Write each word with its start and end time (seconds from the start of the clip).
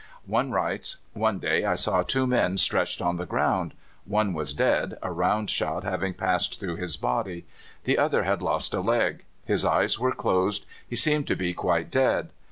One 0.25 0.49
writes: 0.49 0.97
"One 1.13 1.37
day 1.37 1.63
I 1.63 1.75
saw 1.75 2.01
two 2.01 2.25
men 2.25 2.57
stretched 2.57 3.03
on 3.03 3.17
the 3.17 3.27
ground. 3.27 3.75
One 4.05 4.33
was 4.33 4.51
dead, 4.55 4.97
a 5.03 5.11
round 5.11 5.51
shot 5.51 5.83
having 5.83 6.15
passed 6.15 6.59
through 6.59 6.77
his 6.77 6.97
body; 6.97 7.45
the 7.83 7.99
other 7.99 8.23
had 8.23 8.41
lost 8.41 8.73
a 8.73 8.81
leg. 8.81 9.25
His 9.45 9.63
eyes 9.63 9.99
were 9.99 10.11
closed; 10.13 10.65
he 10.89 10.95
seemed 10.95 11.27
to 11.27 11.35
be 11.35 11.53
quite 11.53 11.91
dead. 11.91 12.31